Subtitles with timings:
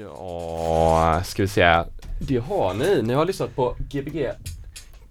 [0.00, 1.86] Ja, ska vi säga.
[2.20, 3.02] Det har ni.
[3.02, 4.30] Ni har lyssnat på Gbg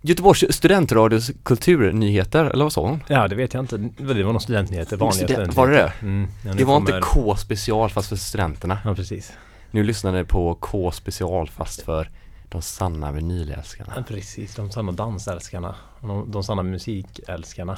[0.01, 3.03] Göteborgs studentradios kulturnyheter, eller vad sa hon?
[3.07, 3.77] Ja, det vet jag inte.
[3.77, 5.93] Det var någon studentnyheter, vanliga Student, var det det?
[6.01, 8.79] Mm, ja, Det var inte kommer- K special fast för studenterna.
[8.85, 9.33] Ja, precis.
[9.71, 12.09] Nu lyssnar ni på K special fast för
[12.49, 13.93] de sanna vinylälskarna.
[13.95, 14.55] Ja, precis.
[14.55, 15.75] De sanna dansälskarna.
[16.01, 17.77] De, de sanna musikälskarna.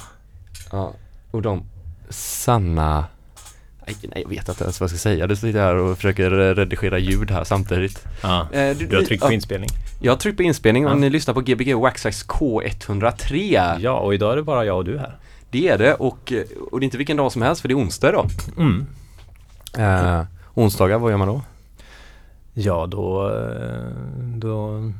[0.72, 0.92] Ja,
[1.30, 1.62] och de
[2.08, 3.04] sanna
[3.86, 5.26] Nej, nej, jag vet inte ens vad jag ska säga.
[5.26, 8.04] Du sitter här och försöker redigera ljud här samtidigt.
[8.22, 8.46] Ja.
[8.52, 9.70] Eh, Du har tryckt på inspelning.
[10.00, 10.96] Jag har tryckt på inspelning och Ja.
[10.96, 13.76] ni lyssnar på Gbg Waxax K103.
[13.80, 15.16] Ja, och idag är det bara jag och du här.
[15.50, 16.32] Det är det och,
[16.70, 18.26] och det är inte vilken dag som helst för det är onsdag idag.
[18.58, 18.86] Mm.
[19.78, 20.22] Eh,
[20.54, 21.42] onsdagar, vad gör man då?
[22.54, 23.28] Ja, då...
[24.36, 24.92] Då...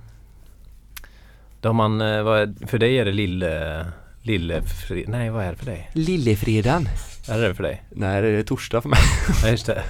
[1.60, 2.00] Då har man...
[2.00, 3.86] eh, för dig är det lille...
[4.22, 4.62] Lille...
[4.62, 5.90] Fri, nej, vad är det för dig?
[5.92, 6.88] Lillefredagen.
[7.28, 7.82] Är det det för dig?
[7.90, 8.98] Nej, det är torsdag för mig.
[9.42, 9.82] Ja, just det.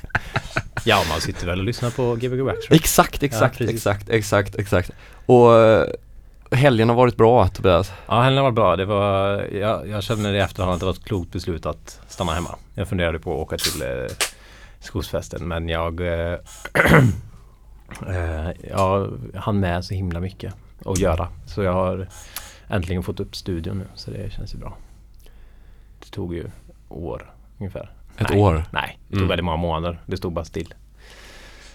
[0.84, 2.58] ja, man sitter väl och lyssnar på Gbg Wax.
[2.70, 3.76] exakt, exakt, precis.
[3.76, 4.90] exakt, exakt, exakt.
[5.26, 5.86] Och eh,
[6.50, 7.92] helgen har varit bra Tobias.
[8.06, 8.76] Ja, helgen var bra.
[8.76, 12.32] Det var, jag, jag känner i efterhand att det var ett klokt beslut att stanna
[12.32, 12.54] hemma.
[12.74, 13.88] Jag funderade på att åka till eh,
[14.80, 16.32] skogsfesten men jag, eh,
[18.08, 20.54] eh, jag hann med så himla mycket
[20.84, 21.28] att göra.
[21.46, 22.08] Så jag har
[22.68, 24.76] äntligen fått upp studion nu så det känns ju bra.
[26.10, 26.50] Det tog ju
[26.88, 27.90] år ungefär.
[28.18, 28.64] Ett Nej, år.
[28.70, 29.28] Nej, det tog Mm.
[29.28, 30.00] väldigt många månader.
[30.06, 30.74] Det stod bara still.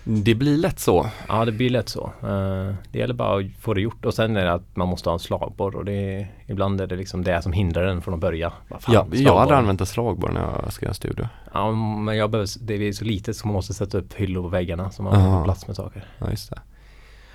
[0.03, 1.09] Det blir lätt så.
[1.27, 2.03] Ja, det blir lätt så.
[2.23, 5.09] Eh, Det gäller bara att få det gjort och sen är det att man måste
[5.09, 8.13] ha en slagborr och det är, ibland är det liksom det som hindrar en från
[8.13, 8.53] att börja.
[8.79, 11.27] Fan, Ja, jag hade använt en slagborr när jag ska göra en studio.
[11.53, 14.47] Ja, men jag behöver, det är så litet så man måste sätta upp hyllor på
[14.49, 15.37] väggarna så man Aha.
[15.37, 16.05] får plats med saker.
[16.17, 16.59] Ja, just det.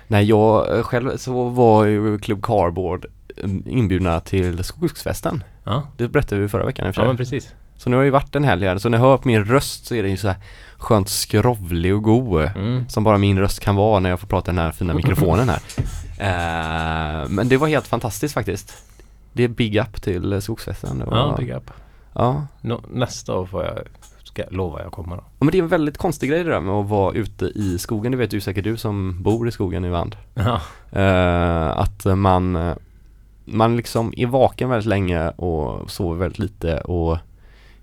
[0.07, 3.05] Nej, jag eh, själv så var ju Club Cardboard
[3.65, 5.43] inbjudna till skogsfesten.
[5.63, 7.07] Ja, Det berättade vi förra veckan i och för ja sig.
[7.07, 7.53] men precis.
[7.77, 9.45] Så nu har jag ju varit en helg här, så när jag hör på min
[9.45, 10.37] röst så är den ju så här
[10.77, 12.41] skönt skrovlig och god.
[12.55, 12.89] Mm.
[12.89, 15.49] Som bara min röst kan vara när jag får prata i den här fina mikrofonen
[15.49, 15.59] här.
[16.19, 18.77] Eh, men det var helt fantastiskt faktiskt.
[19.33, 21.03] Det är big up till skogsfesten.
[21.05, 21.71] Var, Ja, big up.
[22.13, 22.47] ja.
[22.61, 23.77] Nå, nästa år får jag,
[24.23, 25.23] ska jag lova jag kommer då.
[25.25, 27.77] Ja, Men det är en väldigt konstig grej det där med att vara ute i
[27.79, 28.11] skogen.
[28.11, 30.15] Det vet ju säkert du som bor i skogen i Vand.
[30.33, 30.61] Ja,
[30.91, 32.55] Eh, att man,
[33.47, 37.17] man liksom är vaken väldigt länge och sover väldigt lite och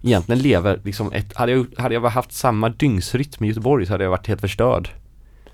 [0.03, 4.05] egentligen lever liksom ett, hade jag, hade jag haft samma dygnsrytm i Göteborg så hade
[4.05, 4.89] jag varit helt förstörd.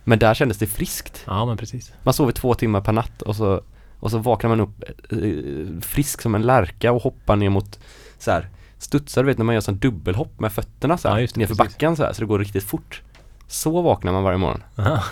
[0.05, 1.25] Men där kändes det friskt.
[1.27, 1.93] ja men precis.
[2.03, 3.63] Man sover två timmar per natt och så,
[4.01, 7.79] och så vaknar man upp eh, frisk som en lärka och hoppar ner mot
[8.19, 8.49] så här
[8.79, 11.97] studsar du vet när man gör sån dubbelhopp med fötterna så här, Ja, nerför backen
[11.97, 13.03] så här så det går riktigt fort.
[13.47, 14.63] Så vaknar man varje morgon.
[14.75, 15.03] Ja,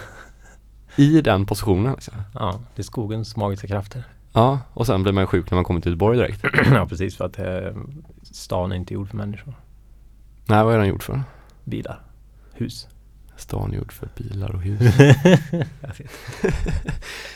[0.96, 2.14] I den positionen liksom.
[2.34, 4.04] ja, det är skogens magiska krafter.
[4.38, 6.44] Ja, och sen blir man sjuk när man kommer till Göteborg direkt.
[6.72, 7.76] ja, precis för att eh,
[8.22, 9.54] stan är inte gjord för människor.
[10.46, 11.22] Nej, vad är den gjord för?
[11.64, 12.00] Bilar,
[12.54, 12.88] hus.
[13.36, 14.80] Stan gjord för bilar och hus.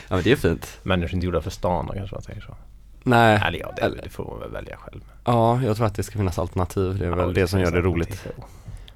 [0.09, 0.79] Ja, men det är fint.
[0.83, 2.55] Människor är inte gjorda för stan då kanske man säger så.
[3.03, 5.01] Nej, Eller ja, det, Eller- det får man väl välja själv.
[5.25, 6.97] ja, jag tror att det ska finnas alternativ.
[6.99, 8.27] Det är Ja, väl det som gör det roligt.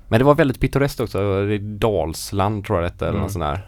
[0.08, 1.46] Men det var väldigt pittoreskt också.
[1.46, 3.22] Det är Dalsland tror jag det hette, eller Mm.
[3.24, 3.68] något sånt där.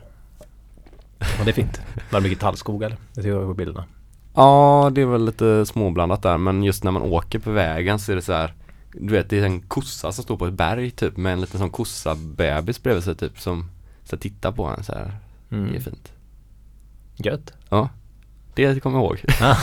[1.19, 1.81] Ja, det är fint.
[2.11, 2.97] Var det mycket tallskog eller?
[3.13, 3.85] Det ser jag på bilderna.
[4.33, 6.37] Ja, det är väl lite småblandat där.
[6.37, 8.53] Men just när man åker på vägen så är det så här.
[8.93, 11.59] Du vet, det är en kossa som står på ett berg typ med en liten
[11.59, 13.69] sån kossa-bebis bredvid sig typ som
[14.03, 15.17] så här, tittar på en så här.
[15.51, 15.71] Mm.
[15.71, 16.11] Det är fint.
[17.15, 17.53] Gött.
[17.69, 17.89] Ja,
[18.55, 19.19] det kommer jag ihåg.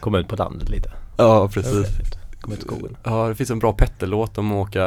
[0.00, 0.92] Komma ut på landet lite.
[1.16, 2.18] ja, trevligt.
[2.40, 2.96] Komma ut i skogen.
[3.04, 4.84] Ja, det finns en bra Petter-låt om att åka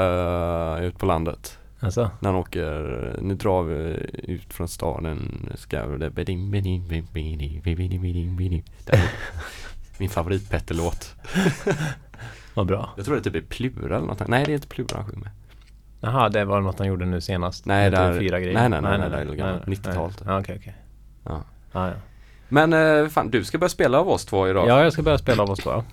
[0.81, 1.57] ut på landet.
[1.84, 3.75] Alltså, När han åker, nu drar vi
[4.24, 6.09] ut från staden, ska det.
[6.09, 6.36] Det är
[9.97, 11.16] Min favorit Petter-låt.
[12.53, 12.90] vad bra.
[12.97, 14.28] Jag tror det typ är Plura eller något.
[14.28, 15.31] Nej, det är inte Plura han sjunger med.
[16.00, 17.66] Jaha, det var något han gjorde nu senast.
[17.66, 18.53] Nej, Med där- fyra grejer.
[18.53, 19.68] nej, nej, nej, nej, det är gammalt.
[19.68, 19.75] nej.
[19.78, 20.28] 90-tal typ.
[20.28, 20.75] Ja, okej, okej.
[21.24, 21.44] Ja.
[21.72, 21.94] Ja, ja.
[22.50, 24.68] Men eh, fan, du ska börja spela av oss två idag.
[24.68, 25.84] ja, jag ska börja spela av oss två.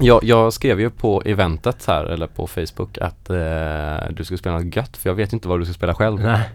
[0.00, 0.04] Ja.
[0.06, 4.58] Jag, jag skrev ju på eventet här, eller på Facebook, att eh, du ska spela
[4.58, 4.96] något gött.
[4.96, 6.20] För jag vet inte vad du ska spela själv.
[6.20, 6.50] Nej.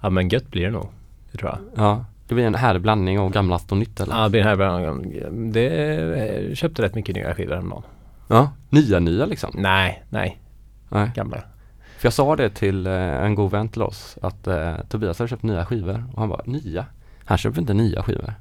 [0.00, 0.88] Ja, men gött blir det nog.
[1.32, 1.84] Det tror jag.
[1.84, 4.16] Ja, det blir en härlig blandning av gammalt och nytt eller?
[4.16, 5.52] Ja, det blir den här början.
[5.52, 5.64] Det
[6.48, 7.82] jag köpte rätt mycket nya skivor häromdagen.
[8.28, 9.50] Ja, nya nya liksom.
[9.54, 10.40] Nej, nej.
[10.88, 11.10] Nej.
[11.14, 11.36] Gamla.
[11.98, 15.26] För jag sa det till eh, en god vän till oss att eh, Tobias har
[15.26, 16.86] köpt nya skivor och han bara nya?
[17.24, 18.34] Han köper inte nya skivor.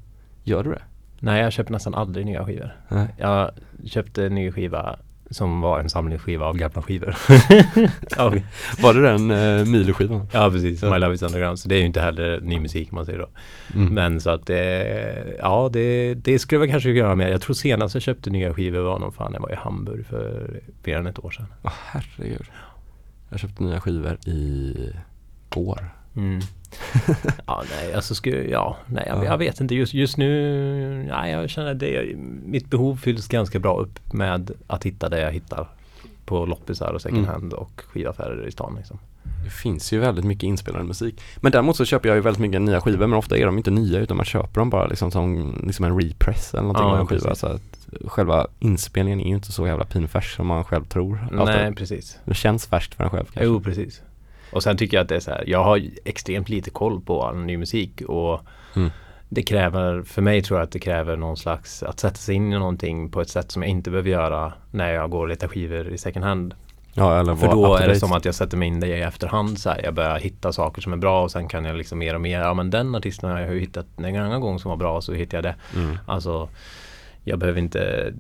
[0.44, 0.82] Gör du det?
[1.20, 2.76] Nej, jag köper nästan aldrig nya skivor.
[2.88, 3.08] Nej.
[3.18, 3.52] Jag
[3.86, 5.00] köpte en ny skiva
[5.32, 7.16] som var en samlingsskiva av gamla skivor.
[8.18, 8.34] ja,
[8.82, 10.28] Var det den eh, Milo-skivan?
[10.34, 10.84] ja, precis.
[10.84, 10.92] Ja.
[10.94, 11.60] My Love Is Underground.
[11.60, 13.28] Så det är ju inte heller ny musik man säger då.
[13.76, 13.94] Mm.
[13.94, 17.32] Men så att det, ja det, det skulle jag kanske göra med.
[17.32, 20.60] Jag tror senast jag köpte nya skivor var nog fan, jag var i Hamburg för
[20.84, 21.46] mer än ett år sedan.
[21.64, 22.46] Åh herregud.
[23.30, 24.76] Jag köpte nya skivor i
[25.50, 25.90] går.
[26.16, 26.40] Mm.
[27.46, 29.26] ja, nej, alltså skulle, ja, nej, jag, Ja.
[29.26, 33.78] jag vet inte just, just nu, nej, jag känner det, mitt behov fylls ganska bra
[33.80, 35.68] upp med att hitta det jag hittar
[36.26, 37.30] på loppisar och second Mm.
[37.32, 39.00] hand och skivaffärer i stan liksom.
[39.44, 41.22] Det finns ju väldigt mycket inspelad musik.
[41.38, 43.72] Men däremot så köper jag ju väldigt mycket nya skivor men ofta är de inte
[43.72, 47.00] nya utan man köper dem bara liksom som liksom en repress eller någonting Ja, av
[47.00, 47.36] en skiva.
[47.36, 51.28] Så att själva inspelningen är ju inte så jävla pinfärs som man själv tror.
[51.32, 51.78] Nej, Alltid.
[51.78, 52.20] precis.
[52.26, 53.44] Det känns färskt för en själv kanske.
[53.44, 54.02] Jo, precis.
[54.52, 57.24] Och sen tycker jag att det är så här, jag har extremt lite koll på
[57.24, 58.42] all ny musik och
[58.76, 58.90] Mm.
[59.30, 62.54] det kräver, för mig tror jag att det kräver någon slags, att sätta sig in
[62.54, 65.48] i någonting på ett sätt som jag inte behöver göra när jag går och letar
[65.48, 66.54] skivor i second hand.
[66.94, 69.60] Ja, eller För då är det som att jag sätter mig in det i efterhand
[69.60, 69.82] så här.
[69.84, 72.40] Jag börjar hitta saker som är bra och sen kan jag liksom mer och mer,
[72.40, 75.14] ja men den artisten har jag ju hittat en annan gång som var bra så
[75.14, 75.56] hittar jag det.
[75.76, 75.98] Mm.
[76.06, 76.50] Alltså
[77.24, 78.14] jag behöver inte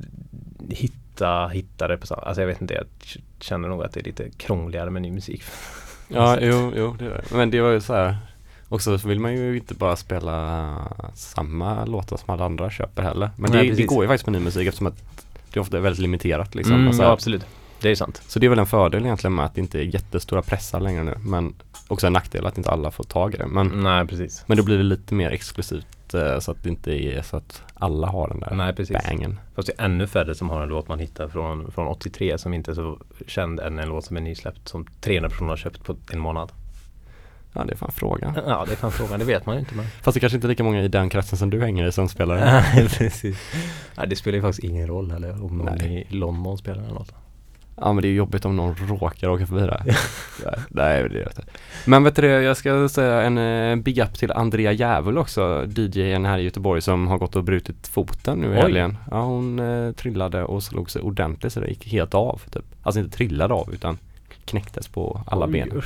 [0.69, 2.85] hitta, hitta det på samma, alltså jag vet inte, jag
[3.39, 5.43] känner nog att det är lite krångligare med ny musik.
[6.09, 7.21] Ja, jo, jo, det.
[7.31, 8.17] Men det var ju så här
[8.69, 10.75] Också så vill man ju inte bara spela
[11.15, 13.29] samma låtar som alla andra köper heller.
[13.37, 15.03] Men Nej, det, det går ju faktiskt med ny musik eftersom att
[15.53, 16.75] det ofta är väldigt limiterat liksom.
[16.75, 17.45] Mm, Och så, ja absolut,
[17.81, 18.21] det är sant.
[18.27, 21.03] så det är väl en fördel egentligen med att det inte är jättestora pressar längre
[21.03, 21.15] nu.
[21.19, 21.53] Men
[21.87, 23.47] också en nackdel att inte alla får tag i det.
[23.47, 24.43] Men, Nej precis.
[24.47, 27.63] men då blir det lite mer exklusivt eh, så att det inte är så att
[27.73, 28.97] alla har den där Nej precis.
[29.07, 29.39] bangen.
[29.55, 32.53] Fast det är ännu färre som har en låt man hittar från, från 83 som
[32.53, 35.83] inte är så känd än en låt som är nysläppt som 300 personer har köpt
[35.83, 36.51] på en månad.
[37.53, 38.33] Ja, det är fan frågan.
[38.47, 40.47] Ja det är fan frågan, det vet man ju inte men Fast det kanske inte
[40.47, 42.35] är lika många i den kretsen som du hänger i som spelar.
[42.75, 43.37] Nej precis.
[43.97, 46.07] Nej, det spelar ju faktiskt ingen roll heller om någon Nej.
[46.09, 47.13] i London spelar eller något.
[47.81, 49.83] Ja men det är jobbigt om någon råkar åka förbi där.
[50.69, 51.43] Nej, det är inte.
[51.85, 55.65] Men vet du det, jag ska säga en eh, big up till Andrea Djävul också,
[55.67, 58.97] DJn här i Göteborg som har gått och brutit foten nu i helgen.
[59.11, 62.65] Ja hon eh, trillade och slog sig ordentligt så det gick helt av typ.
[62.83, 63.97] Alltså inte trillade av utan
[64.45, 65.81] knäcktes på alla Oj, ben.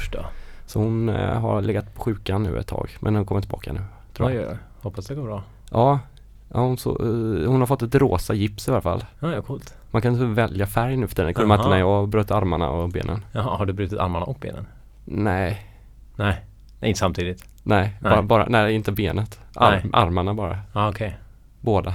[0.65, 3.79] Så hon eh, har legat på sjukan nu ett tag men hon kommer tillbaka nu.
[4.13, 4.49] Tror jag.
[4.49, 5.43] oj, hoppas det går bra.
[5.71, 5.99] Ja,
[6.53, 9.05] ja hon, så, eh, hon har fått ett rosa gips i alla fall.
[9.19, 9.75] Ja, ja coolt.
[9.93, 11.27] Man kan inte välja färg nu för tiden.
[11.27, 13.25] Det kunde man inte när jag bröt armarna och benen.
[13.31, 14.67] Jaha, har du brutit armarna och benen?
[15.05, 15.67] Nej,
[16.15, 16.41] Nej,
[16.79, 17.45] nej inte samtidigt.
[17.63, 18.11] Nej, Nej.
[18.11, 19.39] Bara, bara, nej inte benet.
[19.55, 19.89] Ar, Nej.
[19.93, 20.59] armarna bara.
[20.73, 21.17] Ja okej.
[21.61, 21.93] Båda.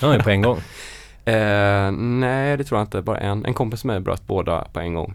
[0.00, 0.58] Ja, på en gång.
[1.24, 3.02] Eh, nej, det tror jag inte.
[3.02, 3.44] Bara en.
[3.44, 5.14] En kompis med mig bröt båda på en gång.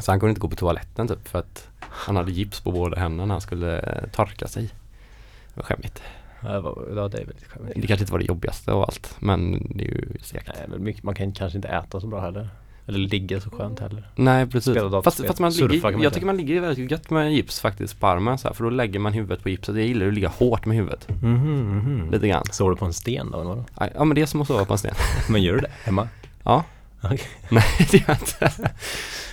[0.00, 3.00] Så han kunde inte gå på toaletten typ för att han hade gips på båda
[3.00, 3.82] händerna när han skulle
[4.12, 4.62] torka sig.
[4.64, 6.02] Det var skämmigt.
[6.44, 7.70] Ja, det var- ja, det är väldigt skönt.
[7.76, 10.48] Det kanske inte var det jobbigaste av allt, men det är ju segt.
[10.54, 12.48] Nej, men mycket, man kan kanske inte äta så bra heller.
[12.86, 14.08] Eller ligga så skönt heller.
[14.16, 14.78] Nej precis.
[15.04, 17.60] Fast, fast man Surfa ligger, kan man jag tycker man ligger väldigt gött med gips
[17.60, 19.76] faktiskt på armen så här, för då lägger man huvudet på gipset.
[19.76, 21.08] Jag gillar att ligga hårt med huvudet.
[21.22, 22.10] Mhm, mhm.
[22.10, 22.44] Lite grann.
[22.50, 23.40] Såg du på en sten då?
[23.40, 23.64] eller vadå?
[23.94, 24.94] Ja men det är som att sova på en sten.
[25.30, 26.08] Men gör du det hemma?
[26.42, 26.64] Ja.
[27.02, 27.20] Okej.
[27.50, 28.70] Nej det gör jag inte.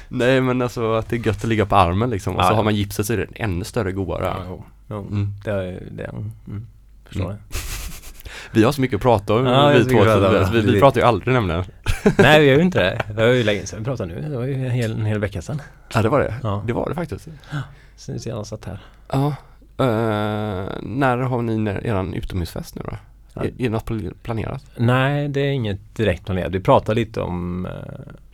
[0.07, 2.35] Nej men alltså att det är gött att ligga på armen liksom.
[2.35, 2.55] Och Ja, så ja.
[2.55, 4.23] har man gipset så är det ännu större godare.
[4.25, 4.63] Ja, jo.
[4.89, 4.99] Jo.
[5.11, 5.33] Mm.
[5.43, 6.31] Det, är- det, är- mm.
[7.11, 7.37] Förstår Mm.
[7.49, 7.55] det.
[8.53, 10.03] Vi har så mycket att prata om Ja, vi två.
[10.03, 11.63] så att- vi, vi, pratar ju aldrig nämligen.
[12.17, 13.01] Nej vi gör ju inte det.
[13.07, 14.29] Det var ju länge sedan vi pratade nu.
[14.29, 15.61] Det var ju en hel, en hel vecka sedan.
[15.93, 16.35] Ja det var det.
[16.43, 16.63] Ja.
[16.67, 17.27] Det var det faktiskt.
[17.95, 18.79] Sen senast satt här.
[19.11, 19.27] Ja.
[19.77, 22.97] Eh, när har ni eran utomhusfest nu då?
[23.33, 23.41] Ja.
[23.41, 24.63] Är, är det något pl- planerat?
[24.77, 26.51] Nej det är inget direkt planerat.
[26.51, 27.71] Vi pratade lite om eh,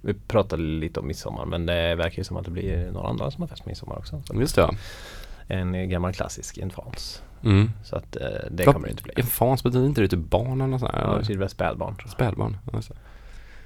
[0.01, 3.31] Vi pratade lite om midsommar men det verkar ju som att det blir några andra
[3.31, 4.21] som har fest midsommar också.
[4.25, 4.73] Så Just det ja.
[5.47, 7.21] en gammal klassisk infans.
[7.43, 7.71] Mm.
[7.83, 9.13] Så att eh, det Vad- kommer det inte bli.
[9.17, 11.95] Infans betyder inte det typ barn eller sånt Ja, det blir väl spädbarn.
[12.07, 12.57] Spädbarn?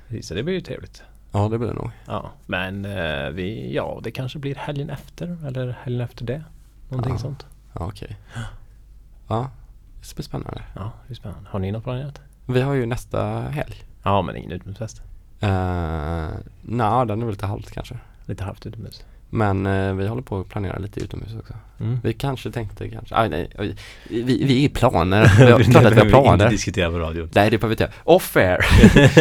[0.08, 1.04] Precis, Så det blir ju trevligt.
[1.32, 1.90] Ja det blir det nog.
[2.08, 6.44] Ja, men eh, vi, ja det kanske blir helgen efter eller helgen efter det.
[6.90, 7.20] Någonting Ja.
[7.20, 7.46] sånt.
[7.74, 8.18] Ja okej.
[9.28, 9.50] Ja,
[10.10, 10.62] det blir spännande.
[10.76, 11.50] Ja, det är spännande.
[11.50, 12.22] Har ni något planerat?
[12.46, 13.76] Vi har ju nästa helg.
[14.04, 15.02] Ja, men ingen utomhusfest.
[15.44, 16.30] Uh,
[16.62, 17.98] Nej, den är väl lite halvt kanske.
[18.26, 19.06] Lite halvt utomhus.
[19.34, 21.54] Men eh, vi håller på att planera lite utomhus också.
[21.80, 22.00] Mm.
[22.04, 23.76] Vi kanske tänkte kanske, aj, nej, oj.
[24.10, 25.32] vi, vi är i planer.
[25.46, 26.50] Vi har klart att vi har planer.
[26.50, 27.30] diskutera på radio.
[27.34, 27.96] Nej det behöver vi inte.
[28.04, 28.60] Off air.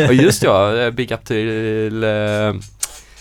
[0.08, 2.10] och just ja, eh, big up till eh,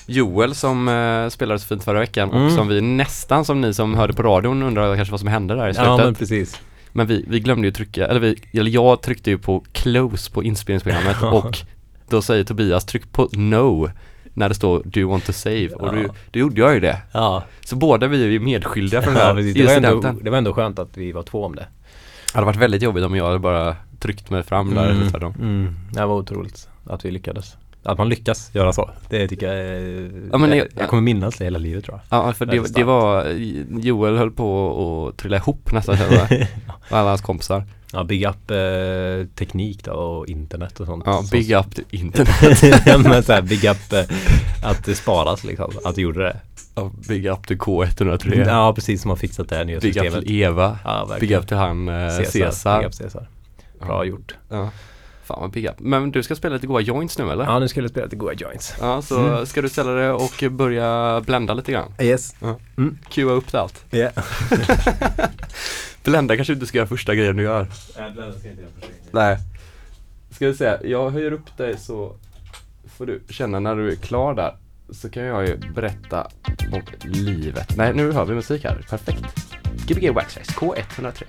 [0.05, 2.55] Joel som eh, spelade så fint förra veckan och Mm.
[2.55, 5.69] som vi nästan som ni som hörde på radion undrar kanske vad som hände där
[5.69, 5.87] i slutet.
[5.89, 6.61] Ja, men men precis.
[6.93, 11.23] vi, vi glömde ju trycka, eller, vi, eller jag tryckte ju på close på inspelningsprogrammet
[11.33, 11.57] och
[12.09, 13.89] då säger Tobias tryck på no
[14.39, 16.05] när det står do you want to save och Ja.
[16.31, 17.01] då, gjorde jag ju det.
[17.11, 19.53] Ja, Så båda vi är medskyldiga för den ja här precis.
[19.53, 21.67] Det, var ändå, det var ändå skönt att vi var två om det.
[22.31, 25.33] Det hade varit väldigt jobbigt om jag hade bara tryckt mig fram där eller tvärtom.
[25.39, 25.75] Mm.
[25.91, 27.55] Det var otroligt att vi lyckades.
[27.83, 28.89] Att man lyckas göra så.
[29.09, 32.19] Det tycker jag är, Ja, men jag, jag- kommer minnas det hela livet tror jag.
[32.27, 33.25] Ja för det, det var,
[33.79, 35.95] Joel höll på att trilla ihop nästan.
[35.95, 36.47] Och
[36.97, 37.63] alla hans kompisar.
[37.93, 41.03] Ja, big up eh, teknik då och internet och sånt.
[41.05, 42.63] Ja, big up internet.
[42.85, 44.03] Ja, men så här, big up eh,
[44.63, 46.37] att det sparas liksom, att du gjorde det.
[46.75, 48.47] Ja, big up till K103.
[48.47, 50.25] Ja, precis som har fixat det här nya Big up systemet.
[50.25, 50.79] till Eva.
[50.83, 52.31] Ja, Big up till han eh, Cesar.
[52.31, 52.79] Cesar.
[52.79, 53.27] Big up Cesar.
[53.79, 54.35] Bra gjort.
[54.49, 54.69] Ja.
[55.29, 55.79] Fan vad up.
[55.79, 57.43] Men du ska spela lite goa joints nu eller?
[57.43, 58.73] Ja, nu skulle jag spela till goa joints.
[58.81, 59.45] Ja, så Mm.
[59.45, 61.93] ska du ställa dig och börja blända lite grann?
[61.99, 62.35] Yes.
[63.09, 63.85] Cuea upp det allt.
[63.91, 64.13] Yeah.
[66.03, 67.67] Blända kanske du inte ska göra första grejen du gör.
[69.11, 69.37] Nej.
[70.31, 72.15] Ska vi se, jag höjer upp dig så
[72.97, 74.55] får du känna när du är klar där.
[74.91, 76.27] Så kan jag ju berätta
[76.71, 77.77] om livet.
[77.77, 78.85] Nej, nu hör vi musik här.
[78.89, 79.25] Perfekt.
[79.87, 81.23] Gbg Waxface K103.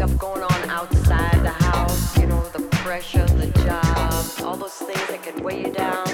[0.00, 2.16] Stuff going on outside the house.
[2.16, 6.06] You know, the pressure, the job, all those things that can weigh you down.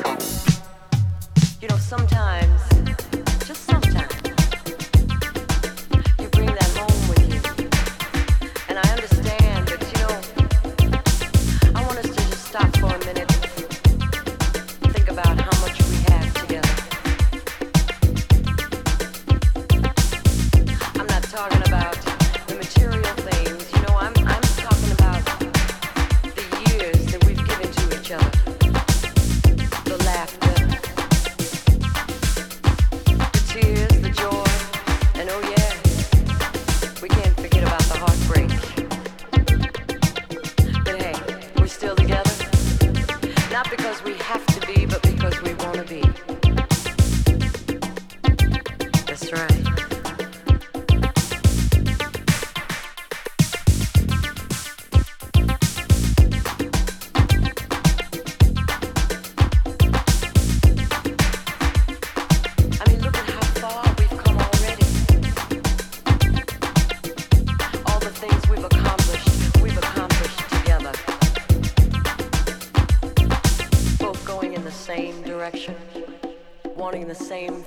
[1.60, 2.60] You know, sometimes,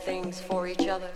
[0.10, 1.12] things for each other.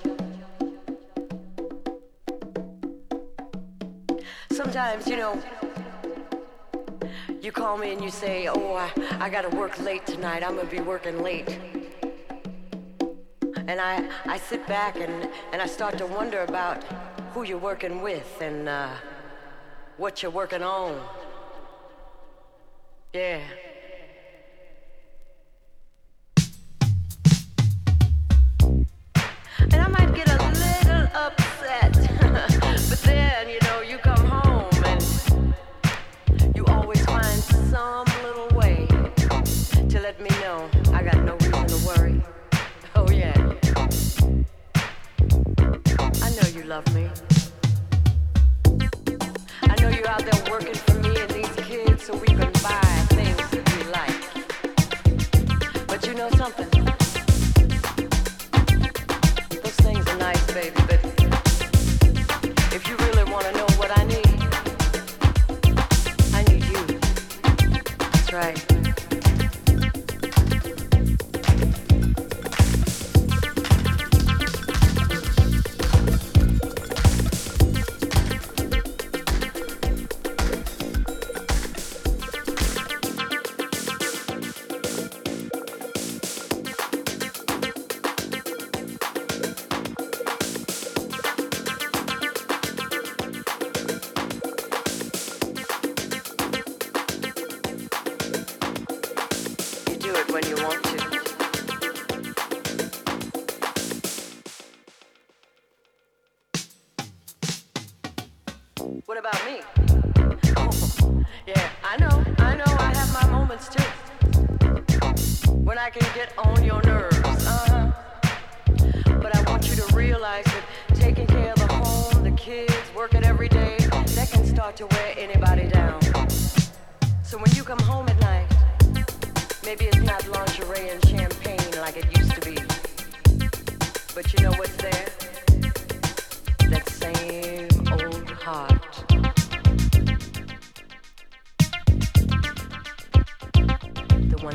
[4.52, 5.34] Sometimes, you know,
[7.42, 10.70] you call me and you say, Oh, I, I gotta work late tonight, I'm gonna
[10.70, 11.58] be working late.
[13.72, 16.84] And I, I sit back and, and I start to wonder about
[17.34, 18.94] who you're working with and uh,
[19.98, 21.02] what you're working on.
[23.12, 23.42] Yeah.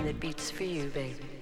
[0.08, 1.37] The one that beats for you, baby.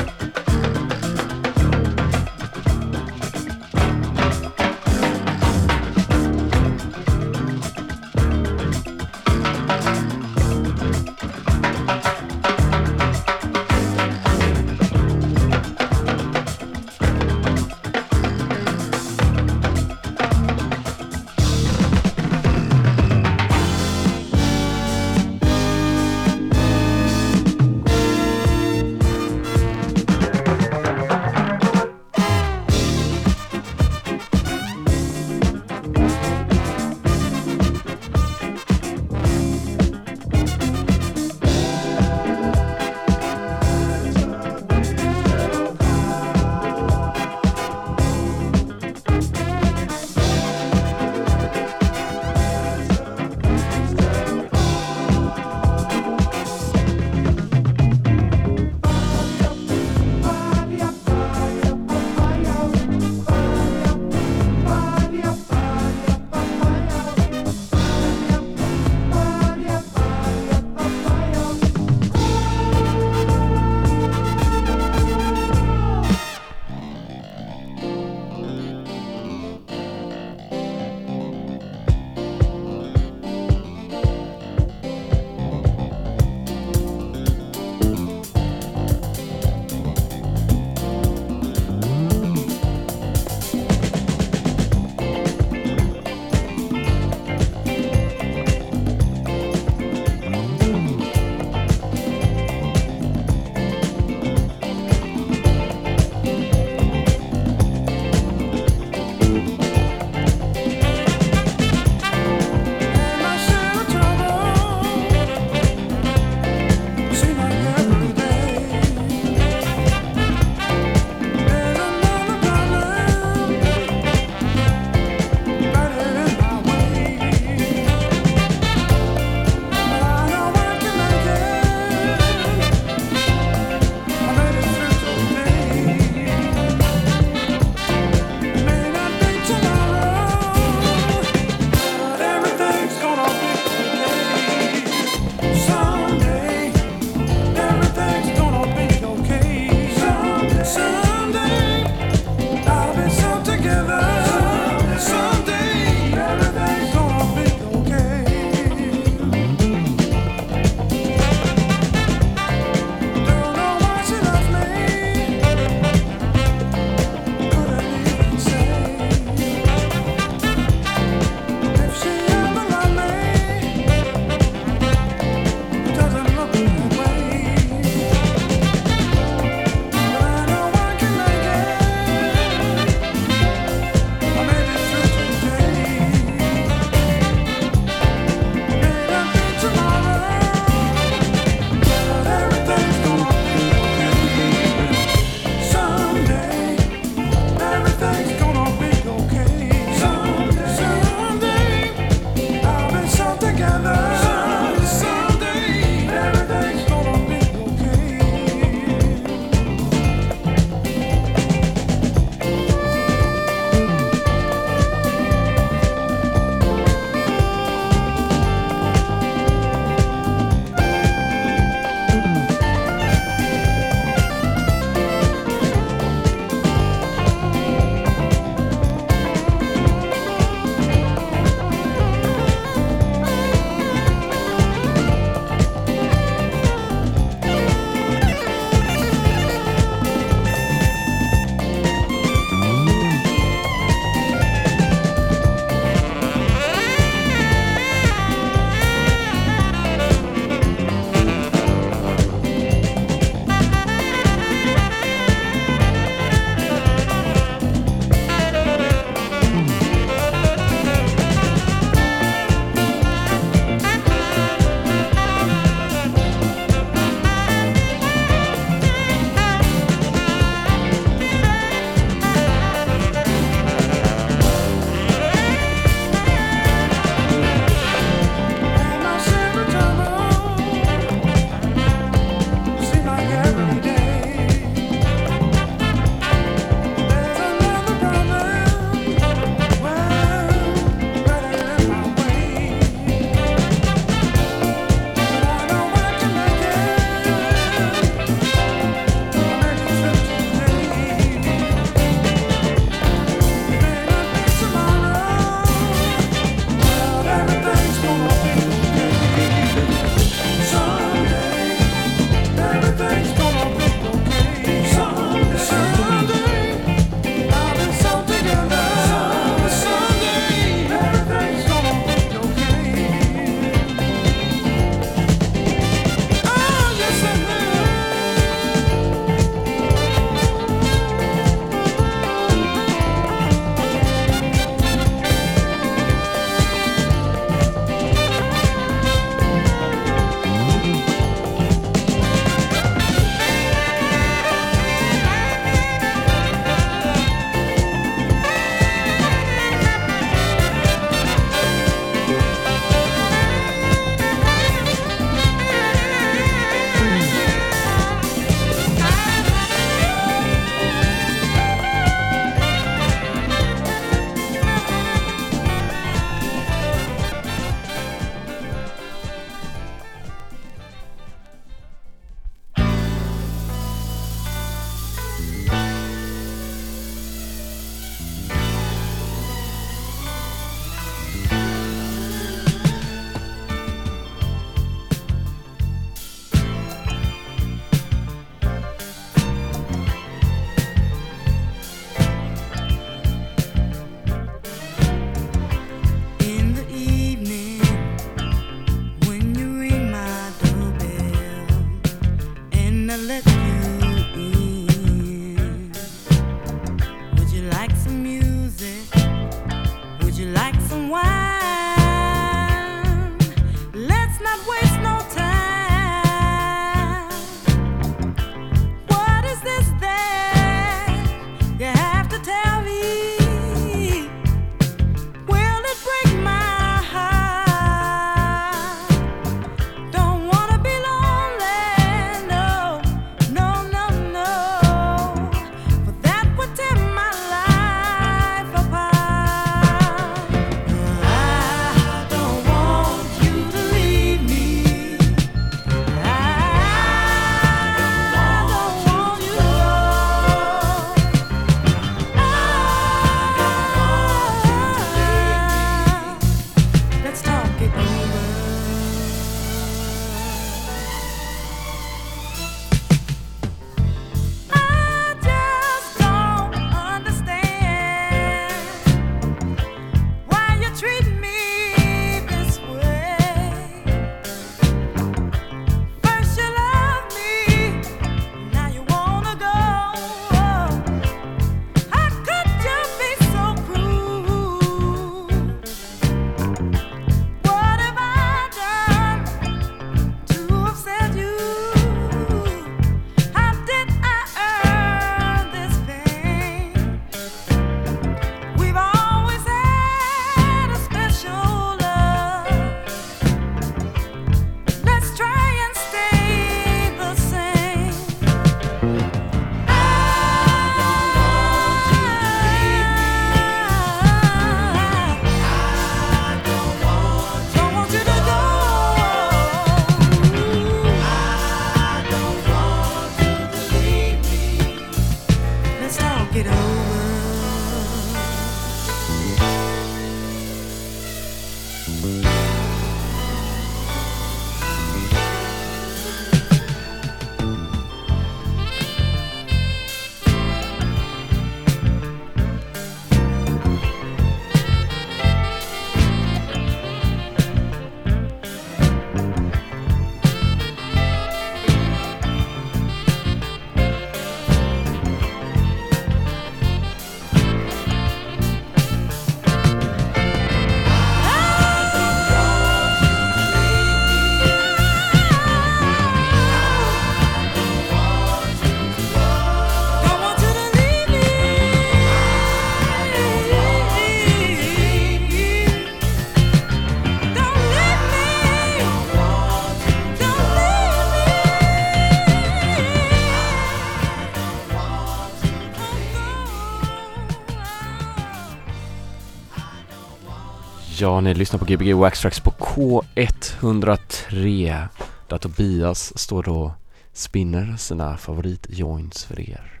[591.26, 595.08] Ja, ni lyssnar på Gbg Waxtrax på K103
[595.48, 596.94] där Tobias står då
[597.32, 600.00] spinner sina favoritjoints för er.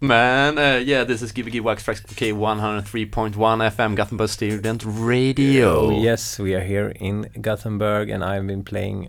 [0.00, 0.58] Man?
[0.58, 3.34] Uh, yeah, this is Gbg Wax Tracks K 103.1
[3.70, 5.86] FM Gothenburg Student Radio.
[5.90, 9.08] Oh yes, we are here in Gothenburg and I've been playing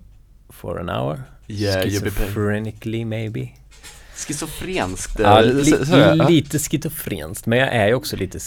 [0.50, 1.24] for an hour.
[1.48, 1.84] Yeah.
[1.84, 3.54] Schizophrenically maybe.
[4.16, 5.20] Schizofrenskt.
[5.20, 8.40] Ja, eh, li, lite schizofrenskt, men jag är ju också lite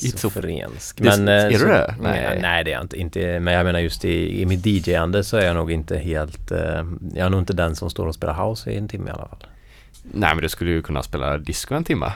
[0.00, 0.96] schizofrensk.
[0.98, 1.94] Det- Men, eh, är du så- det?
[2.00, 2.38] Nej.
[2.42, 2.64] Nej.
[2.64, 3.40] det är jag inte, inte.
[3.40, 6.58] Men jag menar just i, i mitt DJ-ande så är jag nog inte helt, eh,
[7.14, 9.26] jag är nog inte den som står och spelar house i en timme i alla
[9.28, 9.46] fall.
[10.02, 12.12] Nej men du skulle ju kunna spela disco en timme.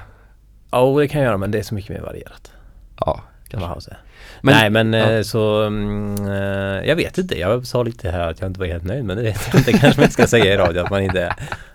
[0.70, 2.52] Ja, oh, det kan jag göra men det är så mycket mer varierat
[3.00, 3.68] Ja, kanske.
[3.74, 3.98] house är.
[4.42, 5.12] Men- nej men ja.
[5.12, 5.64] eh, så,
[6.28, 7.38] eh, jag vet inte.
[7.38, 9.72] Jag sa lite här att jag inte var helt nöjd men det vet jag inte.
[9.78, 11.32] kanske man ska säga i radio att man inte är.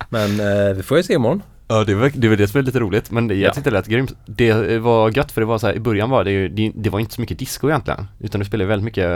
[0.09, 1.41] Men eh, vi får ju se imorgon.
[1.67, 3.53] Ja det var det, var det som är lite roligt men det, jag Ja.
[3.53, 4.13] tyckte det lät grymt.
[4.25, 6.89] Det var gött för det var så här, i början var det ju, det, det
[6.89, 8.07] var inte så mycket disco egentligen.
[8.19, 9.09] Utan du spelade väldigt mycket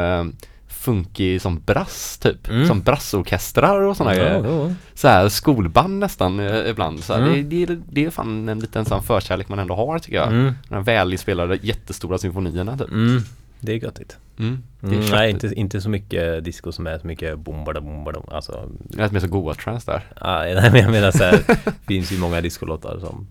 [0.85, 2.49] funky som brass typ.
[2.49, 2.67] Mm.
[2.67, 4.43] Som brassorkestrar och sådana grejer.
[4.45, 4.71] ja.
[4.93, 6.99] Så här skolband nästan eh, ibland.
[7.03, 7.49] Så här, Mm.
[7.49, 10.27] det, det, det är fan en liten sån förkärlek man ändå har tycker jag.
[10.27, 10.53] Mm.
[10.69, 12.89] De välinspelade jättestora symfonierna typ.
[12.89, 13.21] Mm.
[13.59, 14.17] Det är göttigt.
[14.39, 14.63] Mm.
[14.79, 18.19] Det är Mm, nej, inte, inte så mycket disco som är så mycket bombada bombada.
[18.31, 20.03] Alltså, Det lät mer så goa trance där.
[20.21, 23.27] ah, nej, men jag menar så här, det finns ju många discolåtar som,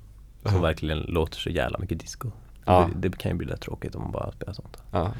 [0.46, 0.60] som Ja.
[0.60, 2.30] verkligen låter så jävla mycket disco.
[2.64, 2.90] Ja.
[2.96, 4.76] Det, det kan ju bli lite tråkigt om man bara spelar sånt.
[4.90, 5.12] Ja.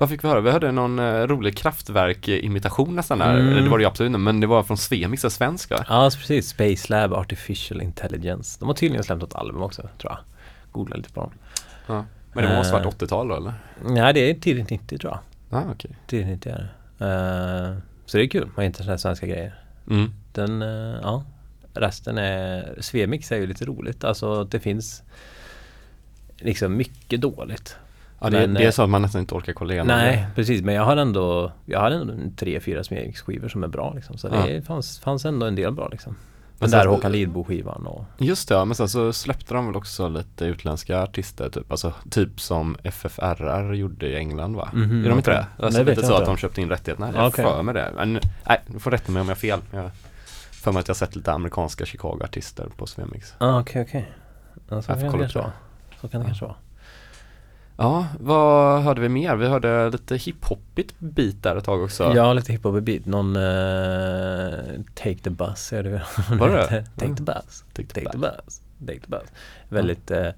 [0.00, 0.40] Vad fick vi höra?
[0.40, 3.38] Vi hörde någon eh, rolig kraftverk-imitation nästan där.
[3.40, 3.64] Mm.
[3.64, 5.84] Det var det ju absolut inte, men det var från Svemix, och svensk va?
[5.88, 6.48] Ja, precis.
[6.48, 8.56] Space Lab Artificial Intelligence.
[8.60, 10.18] De har tydligen släppt ett album också, tror jag.
[10.72, 11.30] Googla lite på dem.
[11.86, 12.04] Ja.
[12.32, 12.82] Men det måste Eh.
[12.82, 13.54] varit 80-tal då eller?
[13.84, 15.20] Nej, det är tidigt 90 tror jag.
[15.60, 15.90] Ja, ah, okej.
[16.06, 17.06] Tidigt 90 är det.
[17.06, 17.76] Eh,
[18.06, 19.54] så det är kul, man hittar sådana här svenska grejer.
[19.90, 20.10] Mm.
[20.32, 21.24] Den, eh, ja.
[21.74, 24.04] Resten är, Svemix är ju lite roligt.
[24.04, 25.02] Alltså det finns
[26.36, 27.76] liksom mycket dåligt.
[28.20, 30.26] Ja, det, Men, det är så att man nästan inte orkar kolla igenom Nej, det.
[30.34, 30.62] precis.
[30.62, 34.18] Men jag har ändå, jag har ändå tre, fyra Svemix-skivor som är bra liksom.
[34.18, 34.46] Så Ja.
[34.46, 36.16] det fanns, fanns ändå en del bra liksom.
[36.58, 39.76] Men Den där Håkan Lidbo-skivan och Just det, ja, men sen så släppte de väl
[39.76, 44.68] också lite utländska artister typ, alltså typ som FFRR gjorde i England va?
[44.74, 45.46] Mhm, är de inte det?
[45.64, 47.44] Alltså Nej, lite så att de köpte in rättigheterna, jag okay.
[47.44, 47.92] för mig det.
[47.96, 49.60] Men nej, du får rätta mig om jag har fel.
[49.72, 49.90] Jag
[50.50, 53.34] för mig att jag har sett lite amerikanska Chicago-artister på Svemix.
[53.38, 54.12] Ah, okej, okej.
[54.68, 55.30] Ja, så Jag får kolla upp.
[55.30, 55.50] Så kan
[56.10, 56.22] det Ja.
[56.24, 56.56] kanske vara.
[57.82, 59.36] Ja, vad hörde vi mer?
[59.36, 62.12] Vi hörde lite hiphopigt bit där ett tag också.
[62.14, 63.06] Ja, lite hiphop beat.
[63.06, 64.52] Någon eh,
[64.94, 66.02] Take the bus är det?
[66.38, 66.84] Var det?
[66.96, 67.64] Take the bus.
[67.72, 68.30] Take the Take the bus.
[68.44, 68.60] bus.
[68.86, 69.22] Take the bus.
[69.68, 70.28] Väldigt eh,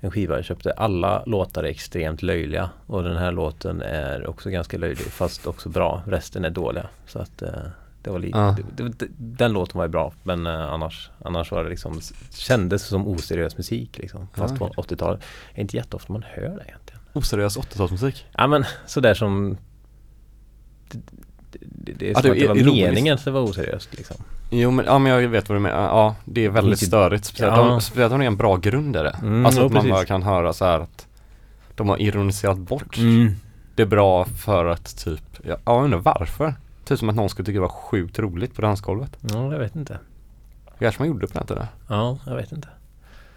[0.00, 0.72] en skiva jag köpte.
[0.72, 5.68] Alla låtar är extremt löjliga och den här låten är också ganska löjlig fast också
[5.68, 6.02] bra.
[6.06, 6.86] Resten är dåliga.
[7.06, 7.48] Så att eh,
[8.04, 8.56] det var lite, Ja.
[8.76, 12.00] det, det, den låten var ju bra men eh, annars, annars var det liksom
[12.30, 14.28] kändes som oseriös musik liksom.
[14.34, 15.20] Fast Ja, på 80-talet.
[15.54, 17.00] Det är inte jätteofta man hör det egentligen.
[17.12, 18.24] Oseriös 80-talsmusik.
[18.32, 19.56] Ja men sådär som
[20.90, 20.98] Det,
[21.60, 22.86] det, det är Ja, som det att det är var ironiskt.
[22.86, 24.16] meningen att det var oseriöst liksom.
[24.50, 25.82] Jo men, ja, men jag vet vad du menar.
[25.82, 27.24] Ja, det är väldigt ju- störigt.
[27.24, 27.70] Speciellt, Ja.
[27.74, 29.16] om, speciellt om det är en bra grund i det.
[29.22, 31.06] Mm, alltså att man bara kan höra så här att
[31.74, 33.32] de har ironiserat bort Mm.
[33.74, 36.54] det är bra för att typ, ja, jag undrar varför.
[36.84, 39.16] Typ som att någon skulle tycka det var sjukt roligt på dansgolvet.
[39.20, 39.98] Ja, jag vet inte.
[40.78, 41.66] Kanske man gjorde på den tiden.
[41.88, 42.68] Ja, jag vet inte.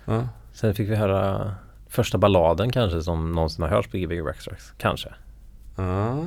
[0.06, 0.28] Ja.
[0.54, 1.52] Sen fick vi höra
[1.88, 4.74] första balladen kanske som någonsin har hörts på Gbg Waxtrax.
[4.78, 5.10] Kanske.
[5.76, 6.26] Ja.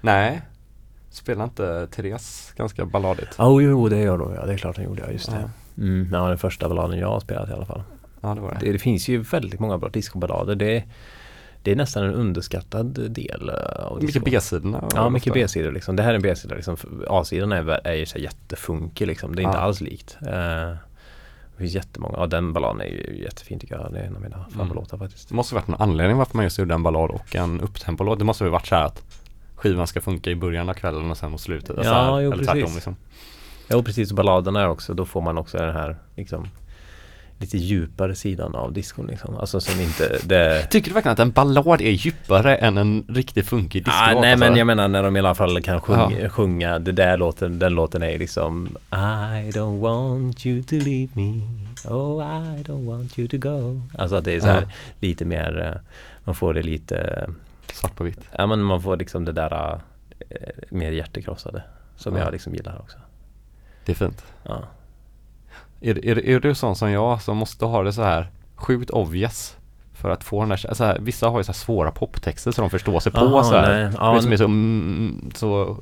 [0.00, 0.42] Nej.
[1.10, 3.40] Spelar inte Therese ganska balladigt?
[3.40, 4.46] Oh, jo, det gör hon ja.
[4.46, 5.12] Det är klart hon gjorde, ja.
[5.12, 5.50] Just det.
[5.74, 5.82] Ja.
[5.82, 7.82] Mm, ja, den första balladen jag har spelat i alla fall.
[8.20, 8.58] Ja det var det.
[8.60, 10.54] Det, det finns ju väldigt många bra discoballader.
[10.54, 10.84] Det,
[11.68, 14.24] det är nästan en underskattad del eh, av Mycket.
[14.24, 14.88] B-sidorna.
[14.94, 15.32] Ja, mycket.
[15.34, 15.96] B-sidor liksom.
[15.96, 16.76] Det här är en B-sida liksom.
[17.08, 19.36] A-sidan är, är ju så jättefunkig liksom.
[19.36, 20.16] Det är inte alls likt.
[20.22, 22.18] Eh, det finns jättemånga.
[22.18, 23.92] Ja, den balladen är ju jättefin tycker jag.
[23.92, 24.50] Det är en av mina Mm.
[24.50, 25.28] favoritlåtar faktiskt.
[25.28, 28.18] Det måste varit någon anledning varför man just gjorde en ballad och en upptempolåt.
[28.18, 29.02] Det måste väl varit så här att
[29.54, 31.76] skivan ska funka i början av kvällen och sen mot slutet.
[31.76, 32.74] Ja, så här, jo, eller tvärtom precis.
[32.74, 32.96] liksom.
[33.70, 34.12] Jo, precis.
[34.12, 36.48] Balladerna är också, då får man också den här liksom
[37.40, 39.36] lite djupare sidan av discon liksom.
[39.36, 43.46] Alltså som inte, det Tycker du verkligen att en ballad är djupare än en riktigt
[43.46, 43.98] funkig disco?
[44.04, 44.46] Ah, nej alltså?
[44.48, 46.28] men jag menar när de i alla fall kan sjunga, Ja.
[46.28, 51.40] sjunga det där låten, den låten är liksom I don't want you to leave me
[51.88, 52.24] Oh
[52.58, 54.68] I don't want you to go Alltså att det är så här Ja.
[55.00, 55.80] lite mer eh,
[56.24, 57.28] Man får det lite
[57.72, 58.20] Svart på vitt.
[58.32, 59.80] Ja men man får liksom det där
[60.30, 60.36] eh,
[60.70, 61.62] Mer hjärtekrossade
[61.96, 62.22] Som Ja.
[62.24, 62.98] jag liksom gillar också
[63.84, 64.24] Det är fint.
[64.44, 64.62] Ja
[65.80, 69.54] Är, är, är du sån som jag som måste ha det så här sjukt obvious?
[69.94, 72.70] För att få den där, så här, vissa har ju så svåra poptexter så de
[72.70, 73.92] förstår sig på Aha, så här.
[73.98, 75.76] Ja, som är så, mm, så uh,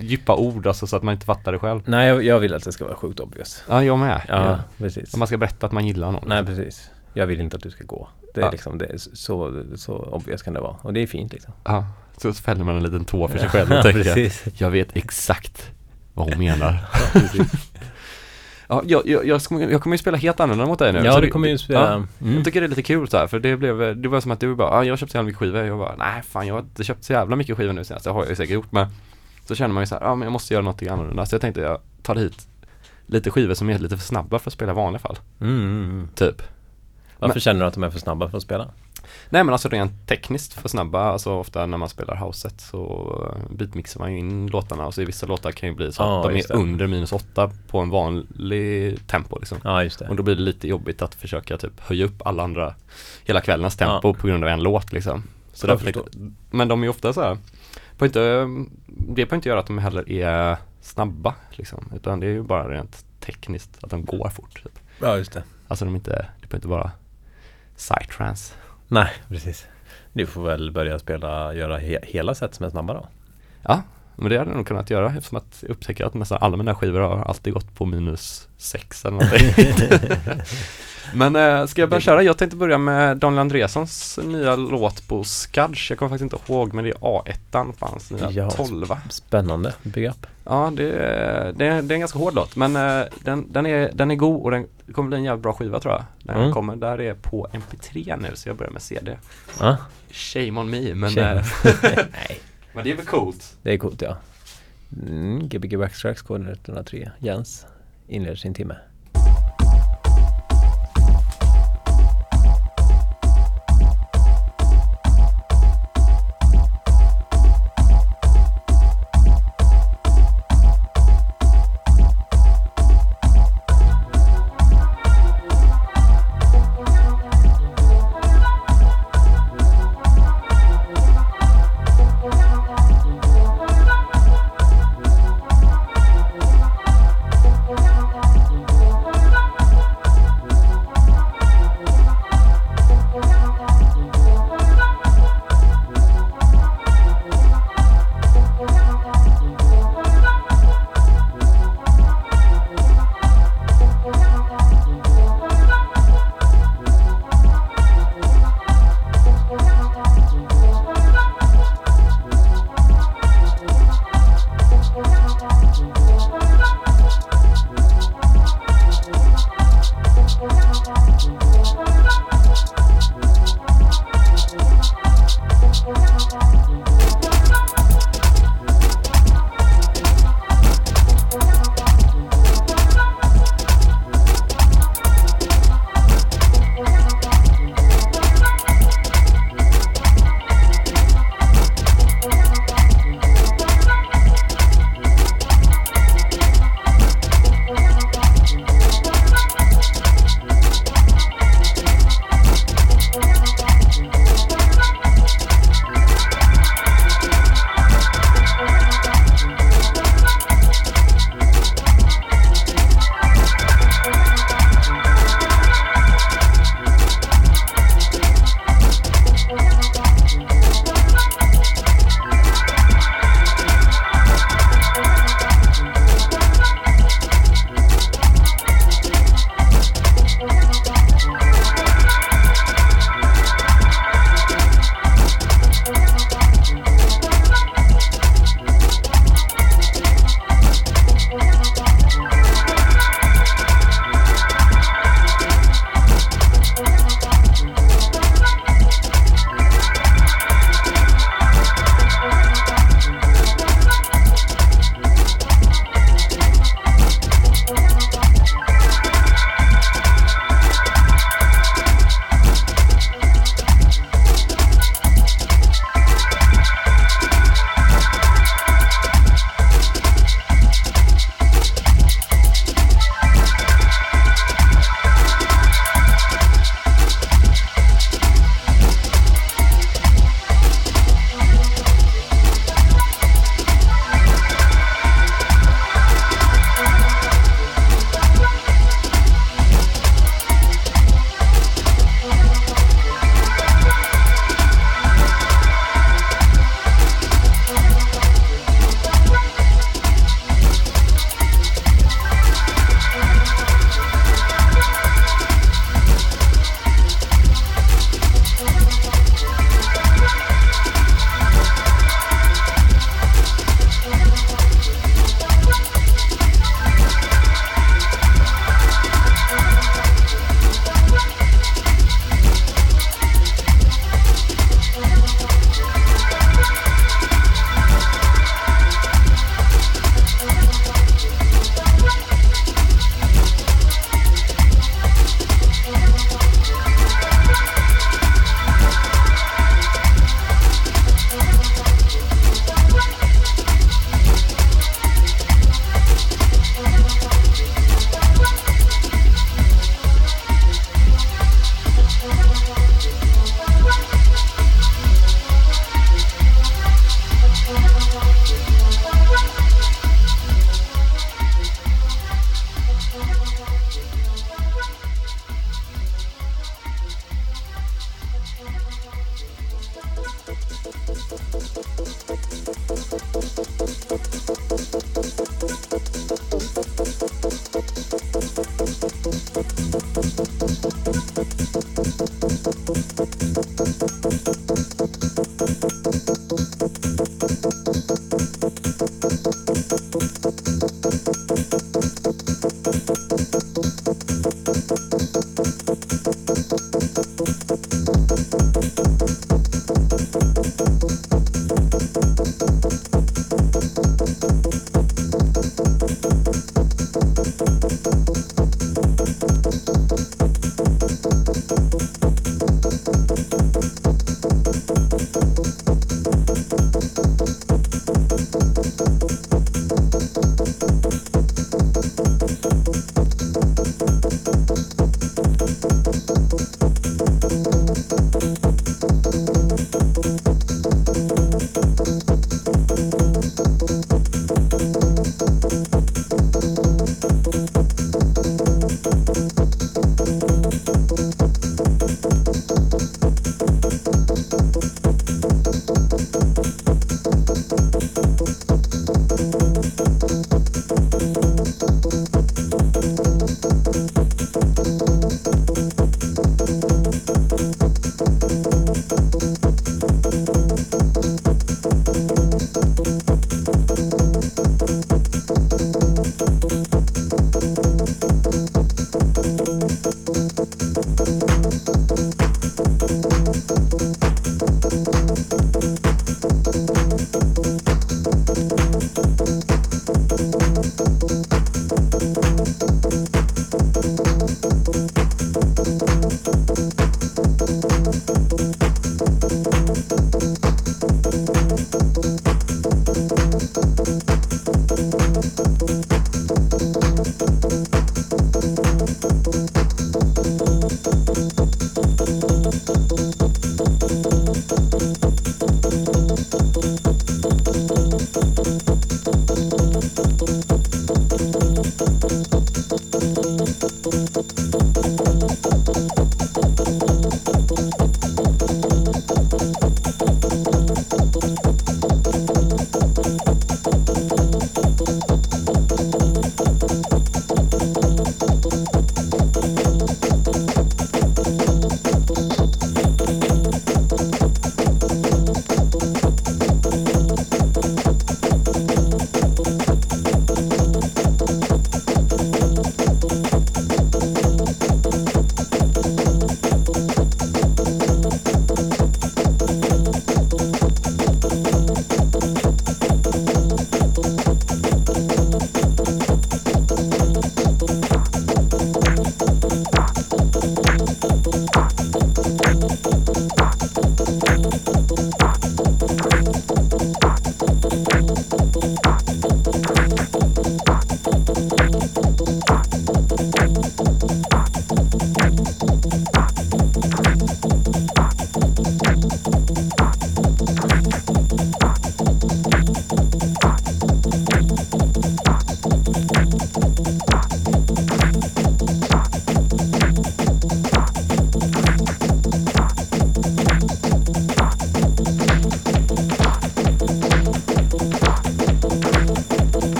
[0.00, 1.80] djupa ord alltså så att man inte fattar det själv.
[1.86, 4.20] Nej jag, jag vill att det ska vara sjukt obvious Ja, jag med.
[4.28, 4.58] Ja, Ja.
[4.78, 6.24] precis Om man ska berätta att man gillar någon.
[6.28, 8.50] Nej precis Jag vill inte att du ska gå Det är Ja.
[8.50, 11.86] liksom, det är så, så obvious kan det vara Och det är fint liksom Ja,
[12.16, 14.44] så fäller man en liten tå för sig själv och tänker precis.
[14.54, 15.70] Jag vet exakt
[16.14, 16.78] vad hon menar.
[18.68, 19.42] Ja, jag, jag, jag,
[19.82, 21.02] kommer ju spela helt annorlunda mot dig nu.
[21.04, 21.80] Ja, du kommer ju spela...
[21.80, 22.34] Ja, Mm.
[22.34, 24.40] Jag tycker det är lite kul så här, för det blev, det var som att
[24.40, 25.64] du bara, ja, jag köpte så jävla mycket skivor.
[25.64, 28.04] Jag bara, nej fan jag har inte köpt så jävla mycket skivor nu senast.
[28.04, 28.86] Det har jag ju säkert gjort men
[29.44, 31.26] så känner man ju så här, ja men jag måste göra något annorlunda.
[31.26, 32.48] Så jag tänkte jag tar hit
[33.06, 35.18] lite skivor som är lite för snabba för att spela i vanliga fall.
[35.40, 36.08] Mm, mm, mm.
[36.14, 36.42] Typ.
[37.18, 38.68] Varför Men- känner du att de är för snabba för att spela?
[39.30, 43.56] Nej men alltså rent tekniskt för snabba, alltså ofta när man spelar houset så eh,
[43.56, 46.22] beatmixar man ju in låtarna och så i vissa låtar kan ju bli så att
[46.24, 46.60] de just är det.
[46.60, 49.58] under minus åtta på en vanlig tempo liksom.
[49.62, 50.08] Det.
[50.08, 52.74] Och då blir det lite jobbigt att försöka typ höja upp alla andra,
[53.24, 54.14] hela kvällens tempo Ja.
[54.14, 55.22] på grund av en låt liksom.
[55.52, 56.10] Så därför tänkte,
[56.50, 57.38] men de är ju ofta så här,
[57.98, 58.20] får inte,
[58.86, 62.68] det behöver inte göra att de heller är snabba liksom, utan det är ju bara
[62.68, 64.62] rent tekniskt att de går fort.
[64.62, 64.78] Typ.
[65.00, 65.42] Ja, just det.
[65.68, 66.90] Alltså de är inte, det behöver inte vara
[67.76, 68.54] psytrance.
[68.88, 69.66] Nej, precis.
[70.12, 73.08] Du får väl börja spela, göra he hela set som är snabba då.
[73.62, 73.82] Ja,
[74.16, 76.74] men det hade jag nog kunnat göra eftersom att jag upptäcker att nästan alla mina
[76.74, 79.50] skivor har alltid gått på minus sex eller någonting.
[81.14, 82.22] men äh, ska jag börja köra?
[82.22, 85.90] Jag tänkte börja med Daniel Andressons nya låt på Skudge.
[85.90, 88.50] Jag kommer faktiskt inte ihåg men det är A1 på hans nya Ja.
[88.50, 89.72] 12 Spännande.
[89.96, 90.26] Up.
[90.44, 94.10] Ja, det, det, det är en ganska hård låt men äh, den, den, är, den
[94.10, 96.04] är god och den kommer bli en jävligt bra skiva tror jag.
[96.22, 96.54] När den Mm.
[96.54, 99.18] kommer, där är på MP3 nu så jag börjar med CD.
[99.60, 99.76] Ja.
[100.10, 101.40] Shame on me men, Shame.
[101.40, 101.44] äh,
[101.92, 102.40] Nej
[102.76, 103.56] men det är väl coolt.
[103.62, 104.16] Det är coolt ja.
[105.02, 107.10] Mm, Gbg Backstracks koden 103.
[107.18, 107.66] Jens
[108.08, 108.76] inleder sin timme.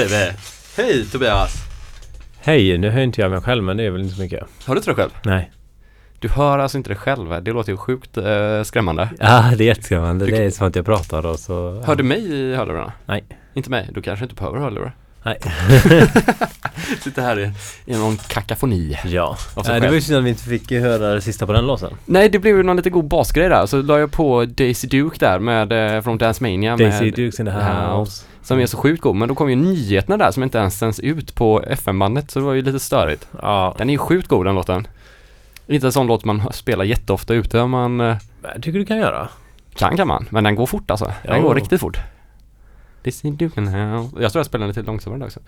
[0.00, 0.32] Vi.
[0.76, 1.54] Hej Tobias!
[2.40, 4.44] Hej, nu hör inte jag mig själv men det är väl inte så mycket.
[4.66, 5.10] Hör du inte dig själv?
[5.24, 5.50] Nej.
[6.18, 7.42] Du hör alltså inte dig själv.
[7.44, 9.08] Det låter ju sjukt eh, skrämmande.
[9.18, 10.24] Ja, det är jätteskrämmande.
[10.26, 11.82] Du- Det är som att jag pratar och så...
[11.86, 12.92] Hör du mig i hörlurarna?
[13.06, 13.24] Nej.
[13.54, 13.88] Inte mig?
[13.92, 14.96] Du kanske inte behöver hörlurar?
[15.22, 15.38] Nej.
[17.00, 17.50] Sitter här i,
[17.92, 18.98] i någon kakafoni.
[19.04, 19.36] Ja.
[19.68, 21.92] Nej, det var ju synd att vi inte fick höra det sista på den låten.
[22.04, 23.66] Nej, det blev ju någon lite god basgrej där.
[23.66, 27.40] Så la jag på Daisy Duke där med, eh, från Dance Mania Daisy med, Dukes
[27.40, 28.24] in the house.
[28.42, 29.16] Som är så sjukt god.
[29.16, 32.30] Men då kom ju nyheterna där som inte ens sänds ut på FM-bandet.
[32.30, 33.28] Så det var ju lite störigt.
[33.42, 33.74] Ja.
[33.78, 34.86] Den är ju sjukt god den låten.
[35.66, 38.16] Inte en sån låt man spelar jätteofta ute om man eh,
[38.54, 39.28] Jag tycker du kan göra.
[39.74, 40.26] kan kan man.
[40.30, 41.12] Men den går fort alltså.
[41.22, 41.42] Den Jo.
[41.48, 41.98] går riktigt fort.
[43.04, 44.16] Daisy Duke in the house.
[44.20, 45.40] Jag tror jag spelar den lite långsammare också.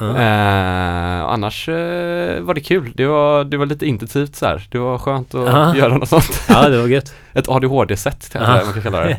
[0.00, 2.92] Eh, annars eh, var det kul.
[2.94, 4.66] Det var, det var lite intensivt så här.
[4.70, 5.76] Det var skönt att Aha.
[5.76, 6.42] göra något sånt.
[6.48, 7.14] ja, det var gött.
[7.32, 8.60] Ett ADHD-sätt Aha.
[8.64, 9.18] man kan kalla det.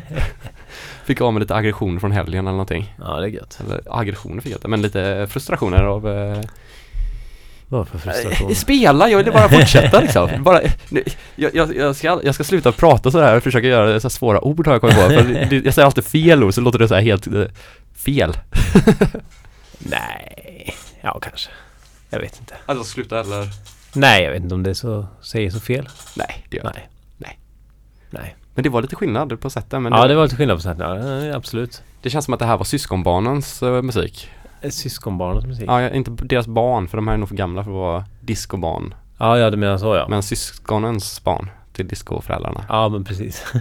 [1.04, 2.94] Fick av med lite aggression från helgen eller någonting.
[2.98, 3.58] Ja, det är gött.
[3.66, 6.40] Eller aggressioner fick jag inte, men lite frustrationer av eh,
[7.68, 8.50] Vad för frustration.
[8.50, 10.28] eh, Spela, jag ville bara fortsätta liksom.
[10.38, 11.04] Bara, nu,
[11.36, 14.66] jag, jag, ska, jag ska sluta prata så här och försöka göra så svåra ord
[14.66, 15.02] har jag kommit på.
[15.02, 17.28] För jag säger alltid fel ord så låter det så helt
[17.96, 18.32] fel.
[19.78, 20.39] Nej.
[21.00, 21.50] Ja, kanske.
[22.10, 22.54] Jag vet inte.
[22.66, 23.48] Alltså sluta eller?
[23.94, 25.88] Nej, jag vet inte om det är så, säger så fel.
[26.16, 26.64] Nej, det gör.
[26.64, 26.88] Nej.
[27.16, 27.38] Nej.
[28.10, 28.36] Nej.
[28.54, 29.82] Men det var lite skillnad på sätten.
[29.82, 30.80] Men ja, det, det var lite skillnad på sättet.
[30.80, 31.82] Ja, absolut.
[32.02, 34.30] det känns som att det här var syskonbarnens eh, musik.
[34.60, 35.64] Ett Syskonbarnets musik.
[35.68, 38.94] Ja, inte deras barn, för de här är nog för gamla för att vara discobarn.
[39.18, 40.06] Ja, ja, du menar så ja.
[40.08, 42.64] Men syskonens barn till discoföräldrarna.
[42.68, 43.44] Ja, men precis.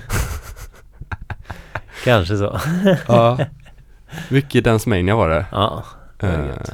[2.03, 2.59] Kanske så.
[3.07, 3.37] Ja.
[4.29, 5.45] Mycket Dance Mania var det.
[5.51, 5.83] Ja.
[6.27, 6.73] Gött.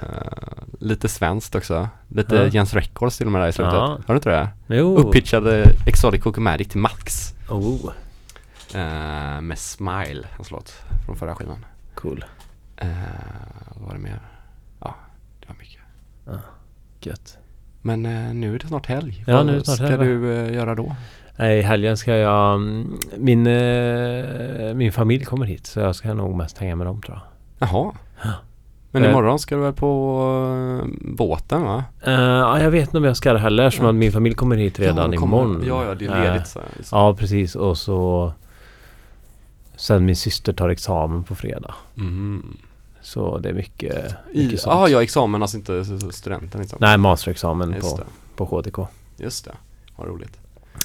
[0.79, 1.89] lite svenskt också.
[2.07, 2.43] Lite Ja.
[2.47, 3.73] Jens Records till och med där i slutet.
[3.73, 3.87] Ja.
[4.07, 4.49] Har du inte det?
[4.67, 4.97] Jo.
[4.97, 7.33] Uppitchade Exotic Cocomatic till max.
[7.49, 7.91] Oh,
[8.75, 10.69] Eh, med Smile, hans låt
[11.05, 11.65] från förra skivan.
[11.95, 12.25] cool.
[12.77, 12.87] Eh,
[13.75, 14.19] vad var det mer?
[14.79, 14.95] Ja,
[15.39, 15.81] det var mycket.
[17.01, 17.37] Gött.
[17.81, 18.01] Men
[18.41, 19.23] nu är det snart helg.
[19.27, 20.03] Ja, Vad nu är det snart ska helg, va?
[20.27, 20.95] du göra då?
[21.37, 22.55] Nej, i helgen ska jag...
[22.55, 23.43] mm, Min,
[24.77, 27.69] min familj kommer hit så jag ska nog mest hänga med dem tror jag.
[27.69, 27.91] Jaha.
[28.95, 29.09] Men Eh.
[29.11, 31.83] imorgon ska du väl på eh, båten va?
[32.01, 33.89] Eh, ja, jag vet inte om jag ska det heller som Ja.
[33.89, 35.63] att min familj kommer hit redan ja, kommer- imorgon.
[35.67, 36.59] Ja, ja, det är ledigt så.
[36.83, 36.95] så.
[36.95, 37.55] Ja, precis.
[37.55, 38.33] Och så...
[39.75, 41.73] Sen min syster tar examen på fredag.
[41.97, 42.57] Mm.
[43.01, 44.75] Så det är mycket, I, mycket sånt.
[44.75, 46.77] ah, ja, examen, alltså inte studenten liksom.
[46.81, 48.05] Nej, masterexamen Just på, det,
[48.35, 48.87] på HTK.
[49.17, 49.51] just det.
[49.95, 50.37] Vad roligt.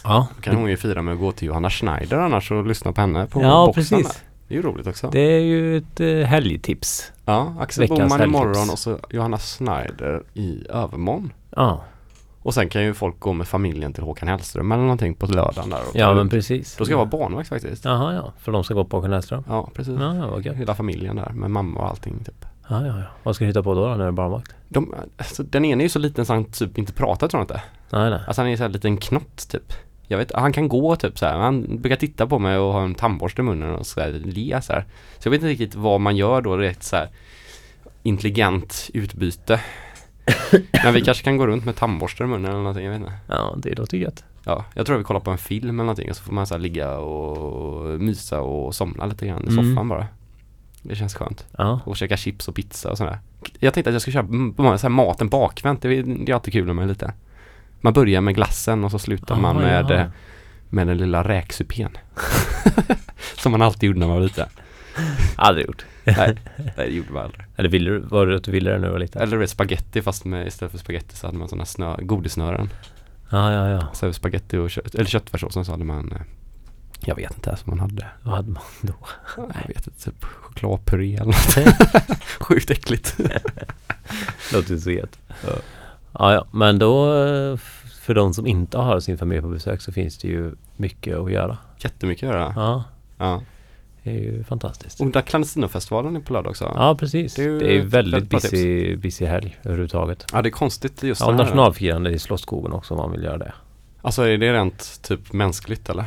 [0.05, 2.93] Ja, Då kan hon ju fira med att gå till Johanna Schneider annars och lyssna
[2.93, 4.07] på henne på ja boxen precis.
[4.21, 4.30] där.
[4.51, 5.11] Det är ju roligt också.
[5.11, 7.13] Det är ju ett eh, helgtips.
[7.25, 8.41] ja, Axel veckans Boman helgtips.
[8.41, 11.33] imorgon och så Johanna Schneider i övermorgon.
[11.57, 11.85] Ja,
[12.43, 15.71] Och sen kan ju folk gå med familjen till Håkan Hellström eller någonting på lördagen
[15.71, 15.81] där.
[15.89, 16.77] Och ja men precis.
[16.77, 17.85] Då ska jag vara barnvakt faktiskt.
[17.85, 18.33] Jaha, ja.
[18.39, 19.45] För de ska gå på Håkan Hellström?
[19.49, 19.95] Ja, precis.
[20.01, 20.57] Ja, ja, vad gött.
[20.57, 22.45] Hela familjen där med mamma och allting typ.
[22.69, 23.05] Ja, ja, ja.
[23.23, 24.55] Vad ska du hitta på då, då när du är barnvakt?
[24.69, 27.45] De, alltså, den ena är ju så liten så han typ inte pratar tror jag
[27.45, 27.63] inte.
[27.91, 28.21] Nej, nej.
[28.27, 29.73] Alltså han är så här liten knott typ.
[30.11, 31.37] Jag vet, han kan gå typ så här.
[31.39, 34.61] Han brukar titta på mig och ha en tandborste i munnen och så här, le
[34.63, 34.85] så här.
[35.19, 37.09] Så jag vet inte riktigt vad man gör då, rätt så här
[38.03, 39.61] intelligent utbyte.
[40.85, 43.13] Men vi kanske kan gå runt med tandborste i munnen eller någonting, jag vet inte.
[43.27, 44.25] Ja, det låter gött.
[44.45, 46.59] Ja, jag tror vi kollar på en film eller någonting och så får man så
[46.59, 49.65] ligga och mysa och somna lite grann i Mm.
[49.75, 50.07] soffan bara.
[50.83, 51.47] Det känns skönt.
[51.59, 51.81] Ja.
[51.85, 53.19] Och käka chips och pizza och sådär.
[53.59, 55.83] Jag tänkte att jag skulle köra m- så här maten bakvänt.
[55.83, 57.13] Det är, det är alltid kul med lite.
[57.81, 60.01] Man börjar med glassen och så slutar man Jaha, med, jaha.
[60.01, 60.07] eh,
[60.69, 61.99] med den lilla räksupén.
[63.37, 64.49] Som man alltid gjorde när man var liten.
[65.37, 65.85] Aldrig gjort.
[66.05, 66.37] Nej,
[66.77, 67.45] det gjorde man aldrig.
[67.57, 69.23] Eller ville du, var det att du ville det när du var liten?
[69.23, 72.71] Eller spaghetti fast med, istället för spaghetti så hade man sådana snö, godissnören.
[73.31, 73.89] Ja, ja, ja.
[73.93, 76.21] Så spaghetti och kött, eller köttfärssåsen så hade man eh,
[77.01, 78.07] Jag vet inte ens vad man hade.
[78.23, 78.95] Vad hade man då?
[79.37, 82.19] Jag vet inte, typ chokladpuré eller något.
[82.41, 83.17] Sjukt äckligt.
[84.53, 84.91] Låter så.
[84.91, 85.07] Ja,
[86.13, 87.57] ja, men då eh,
[88.03, 91.33] för de som inte har sin familj på besök så finns det ju mycket att
[91.33, 91.59] göra.
[91.79, 92.53] Jättemycket att göra.
[92.57, 92.85] Ja,
[93.19, 93.43] Ja.
[94.03, 95.01] det är ju fantastiskt.
[95.01, 96.73] Och där Clandestinofestivalen är på lördag också.
[96.77, 97.35] Ja, precis.
[97.35, 100.27] Det är Det är väldigt busy, busy helg överhuvudtaget.
[100.33, 101.39] Ja det är konstigt just Ja, det här.
[101.43, 103.53] nationalfirande i Slottsskogen också om man vill göra det.
[104.03, 106.07] Alltså är det rent typ mänskligt eller?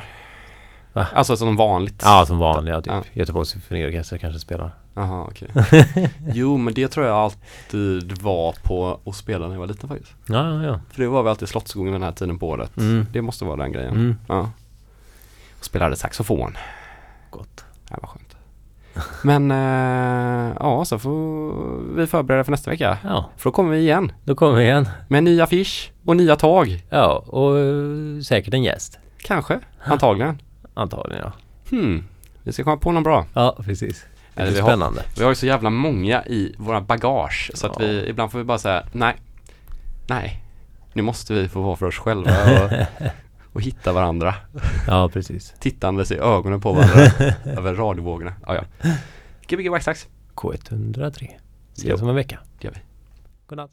[0.94, 1.08] Va?
[1.14, 2.02] Alltså som vanligt?
[2.06, 2.94] Ja, som vanliga typ.
[2.94, 3.04] Ja.
[3.14, 4.72] Göteborgs symfoniorkester kanske spelar.
[4.94, 5.50] Jaha okej.
[6.34, 10.16] jo men det tror jag alltid var på och spela när jag var liten faktiskt.
[10.26, 10.80] Ja, ja, ja.
[10.90, 12.78] För det var väl alltid Slottsskogen den här tiden på året.
[12.78, 13.06] Mm.
[13.12, 13.94] Det måste vara den grejen.
[13.94, 14.16] Mm.
[14.28, 14.50] Ja.
[15.60, 16.58] Och spelade saxofon.
[17.30, 17.66] Gott.
[17.90, 18.36] Det var skönt.
[19.24, 21.54] Men eh, ja, så får
[21.96, 22.98] vi förbereda för nästa vecka.
[23.04, 24.88] Ja, För då kommer vi igen då kommer vi igen.
[25.08, 26.84] med en ny affisch och nya tag.
[26.90, 29.00] Ja, och eh, säkert en gäst.
[29.18, 30.42] Kanske, antagligen.
[30.74, 31.32] Antagligen ja.
[31.78, 32.04] Hmm.
[32.44, 33.26] Vi ska komma på någon bra.
[33.34, 34.06] Ja, precis.
[34.36, 35.18] Det blir vi har-.
[35.18, 37.86] Vi har ju så jävla många i våra bagage så att Ja.
[37.86, 39.16] vi ibland får vi bara säga nej,
[40.08, 40.44] nej,
[40.94, 42.32] nu måste vi få vara för oss själva
[42.64, 42.72] och,
[43.54, 44.36] och hitta varandra.
[44.88, 45.54] Ja, precis.
[45.60, 48.34] Tittandes i ögonen på varandra över radiovågorna.
[48.48, 48.90] Ja, ja.
[49.48, 51.30] Gbg Waxtax, K103.
[51.78, 52.40] Ses om en vecka.
[52.60, 52.80] det gör vi.
[53.48, 53.72] Godnatt.